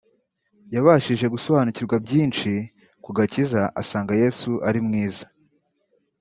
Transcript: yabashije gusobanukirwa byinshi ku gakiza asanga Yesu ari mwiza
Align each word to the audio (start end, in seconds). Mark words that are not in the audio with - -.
yabashije 0.75 1.25
gusobanukirwa 1.33 1.95
byinshi 2.05 2.51
ku 3.03 3.09
gakiza 3.17 3.61
asanga 3.81 4.13
Yesu 4.21 4.51
ari 4.67 4.79
mwiza 4.87 5.25